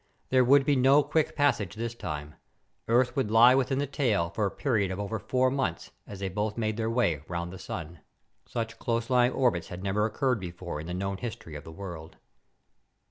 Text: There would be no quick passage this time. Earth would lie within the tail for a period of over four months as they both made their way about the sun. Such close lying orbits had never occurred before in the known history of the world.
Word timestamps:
There 0.29 0.43
would 0.43 0.65
be 0.65 0.75
no 0.75 1.03
quick 1.03 1.35
passage 1.35 1.75
this 1.75 1.93
time. 1.93 2.33
Earth 2.87 3.15
would 3.15 3.29
lie 3.29 3.53
within 3.53 3.77
the 3.77 3.85
tail 3.85 4.31
for 4.31 4.47
a 4.47 4.49
period 4.49 4.89
of 4.89 4.99
over 4.99 5.19
four 5.19 5.51
months 5.51 5.91
as 6.07 6.19
they 6.21 6.27
both 6.27 6.57
made 6.57 6.75
their 6.75 6.89
way 6.89 7.13
about 7.23 7.51
the 7.51 7.59
sun. 7.59 7.99
Such 8.47 8.79
close 8.79 9.11
lying 9.11 9.31
orbits 9.31 9.67
had 9.67 9.83
never 9.83 10.07
occurred 10.07 10.39
before 10.39 10.79
in 10.81 10.87
the 10.87 10.95
known 10.95 11.17
history 11.17 11.53
of 11.55 11.65
the 11.65 11.71
world. 11.71 12.17